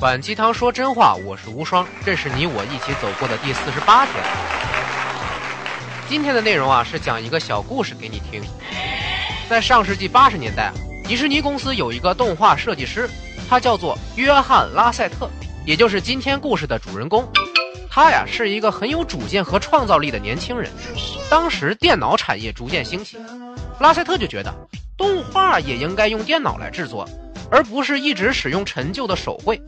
[0.00, 4.14] 反鸡汤说真话，我是无双，这是你我一起走过的第四十八天。
[6.08, 8.42] 今天的内容啊，是讲一个小故事给你听。
[9.46, 10.72] 在上世纪八十年代，
[11.04, 13.06] 迪士尼公司有一个动画设计师，
[13.46, 15.28] 他叫做约翰·拉塞特，
[15.66, 17.28] 也就是今天故事的主人公。
[17.90, 20.70] 他呀是一个很有主见和创造力的年轻人。
[21.28, 23.18] 当时电脑产业逐渐兴起，
[23.78, 24.50] 拉塞特就觉得
[24.96, 27.06] 动画也应该用电脑来制作。
[27.50, 29.60] 而不是一直使用陈旧的手绘。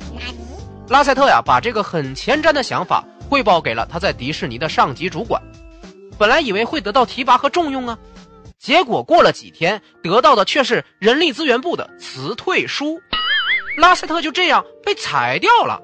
[0.89, 5.41] 拉塞特呀，把这个很前瞻的想法汇报给了他在迪士尼的上级主管。
[6.19, 7.99] 本来以为会得到提拔和重用啊，
[8.59, 13.01] 结果过了几天，得到的却是人力资源部的辞退书。
[13.79, 15.81] 拉塞特就这样被裁掉了。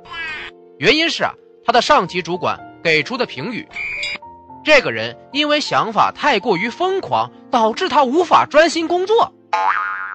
[0.79, 1.33] 原因是啊，
[1.65, 3.67] 他的上级主管给出的评语：
[4.63, 9.33] 这个人因为想法太过于疯狂，导致他无法专心工作。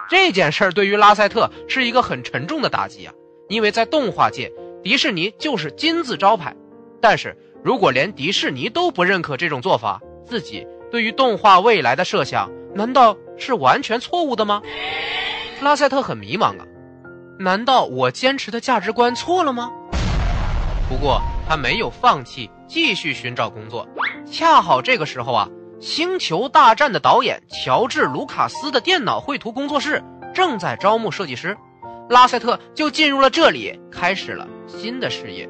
[0.10, 3.14] 这件事儿对于拉塞特是一个很沉重的打击啊，
[3.50, 4.52] 因为在动画界，
[4.84, 6.56] 迪士尼就是金字招牌。
[7.02, 14.62] 但是如果连迪士尼都不认可这种做法，自己对于动画未来的设想难道是完全错误的吗？
[15.62, 16.66] 拉塞特很迷茫啊，
[17.40, 19.72] 难道我坚持的价值观错了吗？
[20.90, 23.88] 不过他没有放弃，继续寻找工作。
[24.30, 25.50] 恰好这个时候啊。
[25.84, 30.02] 《星球大战》的导演乔治·卢卡斯的电脑绘图工作室
[30.34, 31.58] 正在招募设计师，
[32.10, 35.48] 拉塞特就进入了这里，开始了新的事业。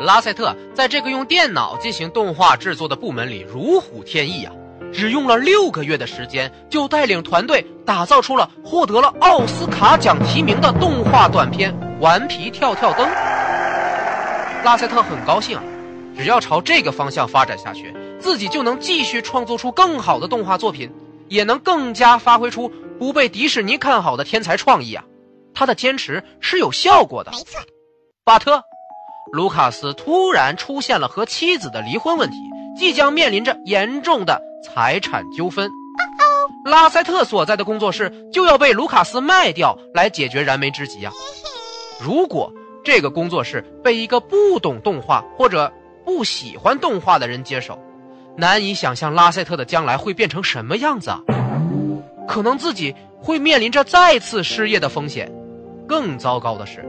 [0.00, 4.52] 拉塞特在这个用电脑进行动画制作的部门里如虎添翼啊，
[4.92, 13.06] 只用了六个月的时间，就带领团队打造出了获得了奥斯卡奖提名的动画短片《顽皮跳跳灯》。
[14.64, 15.62] 拉塞特很高兴啊，
[16.18, 17.94] 只要朝这个方向发展下去。
[18.20, 20.90] 自己就能继续创作出更好的动画作品，
[21.28, 25.04] 也能更加发挥出不被迪士尼看好的天才创意啊！
[25.52, 27.30] 他的坚持是有效果的。
[27.32, 27.60] 没错，
[28.24, 28.62] 巴特，
[29.32, 32.36] 卢卡斯突然出现了和妻子的离婚问题，
[32.76, 35.70] 即将面临着严重的财产纠纷。
[36.64, 41.12] 拉塞特所在的工作室就要被卢卡斯卖掉来解决燃眉之急啊！
[42.00, 42.52] 如果
[42.82, 45.72] 这个工作室被一个不懂动画或者
[46.04, 47.78] 不喜欢动画的人接手，
[48.36, 51.20] 难以想象拉塞特的将来会变成什么样子啊！
[52.26, 55.30] 可能自己会面临着再次失业的风险。
[55.86, 56.84] 更糟糕的是，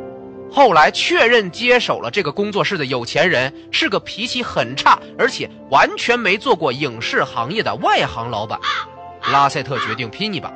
[0.51, 8.59] 后来确认接手了这个工作室的有钱人是个脾气很差，而且完全没做过影视行业的外行老板。
[9.31, 10.51] 拉塞特决定拼一把，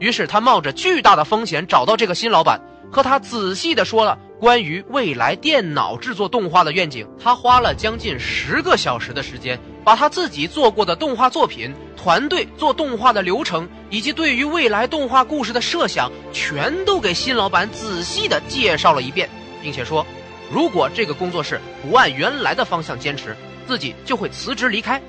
[0.00, 2.60] 于是他冒着巨大的风险找到这个新老板，
[2.90, 4.18] 和他仔细的说了。
[4.38, 19.26] 关于未来电脑制作动画的愿景，他花了将近十个小时的时间，把他自己做过的动画作品、团队做动画的流程，以及对于未来动画故事的设想，全都给新老板仔细的介绍了一遍，
[19.62, 20.06] 并且说，
[20.52, 23.34] 如果这个工作室不按原来的方向坚持，
[23.66, 25.00] 自己就会辞职离开。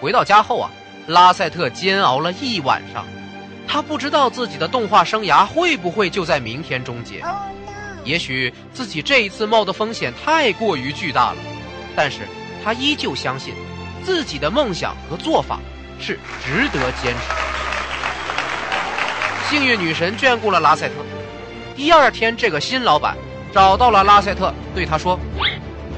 [0.00, 0.68] 回到家后啊，
[1.06, 3.06] 拉塞特煎熬了一晚上，
[3.68, 7.22] 他不知道自己的动画生涯会不会就在明天终结。
[8.04, 11.36] 也许自己这一次冒的风险太过于巨大了，
[11.94, 12.20] 但是
[12.64, 13.54] 他依旧相信
[14.04, 15.60] 自己的梦想和做法
[15.98, 17.20] 是值得坚持。
[19.48, 20.94] 幸运女神眷顾了拉塞特。
[21.76, 23.16] 第二天，这个新老板
[23.52, 25.18] 找到了拉塞特，对他说：“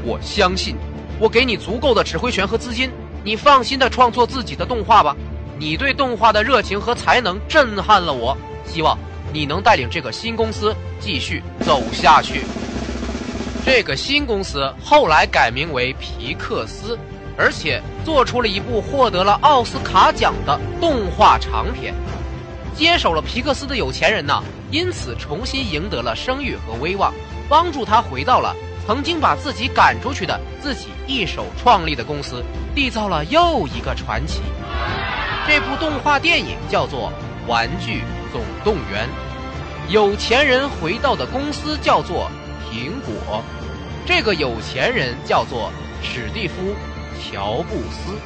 [0.04, 0.76] 我相信，
[1.18, 2.90] 我给你足够的指挥权和资金，
[3.22, 5.14] 你放心的创作自己的动画吧。
[5.58, 8.98] 你对动画的热情和才能震撼了我，希望。”
[9.34, 12.44] 你能带领这个新公司继续走下去。
[13.66, 16.96] 这个新公司后来改名为皮克斯，
[17.36, 21.92] 而且做出了一部获得了奥斯卡奖的动画长片。
[22.74, 27.12] 接手了皮克斯的有钱人呢，因此重新赢得了声誉和威望，
[27.48, 28.54] 帮助他回到了
[28.86, 34.40] 曾经把自己赶出去的自己一手创立的公司，缔造了又一个传奇。
[35.48, 37.12] 这部动画电影叫做
[37.50, 37.98] 《玩具》。
[38.32, 39.06] 总动员，
[39.92, 42.30] 有钱人回到的公司叫做
[42.64, 43.44] 苹果，
[44.06, 45.70] 这个有钱人叫做
[46.02, 46.54] 史蒂夫·
[47.30, 48.16] 乔布斯。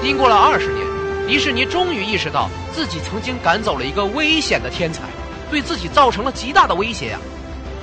[0.00, 0.86] 经过了二十年，
[1.26, 5.02] 迪士尼终于意识到自己曾经赶走了一个危险的天才，
[5.50, 7.18] 对自己造成了极大的威胁呀。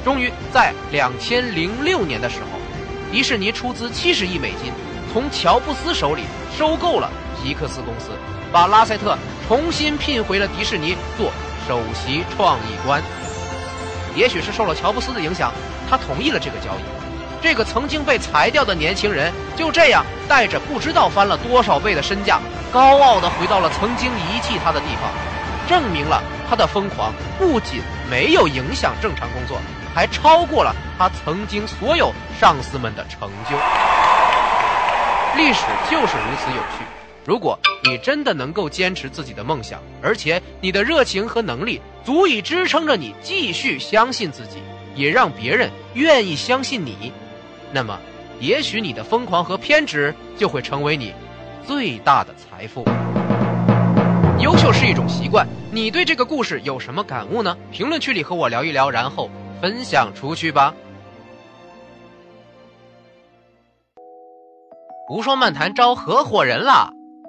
[0.05, 2.47] 终于在两千零六年的时候，
[3.11, 4.71] 迪士尼出资七十亿美金，
[5.11, 6.21] 从乔布斯手里
[6.57, 7.11] 收购了
[7.43, 8.11] 皮克斯公司。
[8.53, 9.17] 把拉塞特
[9.49, 11.29] 重新聘回了迪士尼做
[11.67, 13.01] 首席创意官。
[14.15, 15.51] 也许是受了乔布斯的影响，
[15.89, 16.83] 他同意了这个交易。
[17.41, 22.39] 这个曾经被裁掉的年轻人就这样带着不知道翻了多少倍的身价，
[22.71, 25.11] 高傲地回到了曾经遗弃他的地方，
[25.67, 29.59] 证明了他的疯狂不仅没有影响正常工作，
[29.93, 33.55] 还超过了他曾经所有上司们的成就。
[35.37, 37.04] 历史就是如此有趣。
[37.25, 44.59] 如果你真的能够坚持自己的梦想，而且你的热情和能力足以支撑着你继续相信自己，
[44.95, 47.11] 也让别人愿意相信你，
[47.73, 47.99] 那么，
[48.39, 51.13] 也许你的疯狂和偏执就会成为你
[51.65, 52.85] 最大的财富。
[54.39, 57.57] 优秀是一种习惯，你对这个故事有什么感悟呢？
[57.71, 60.71] 评论区里和我聊一聊，然后分享出去吧。
[65.09, 66.91] 无双漫谈招合伙人啦！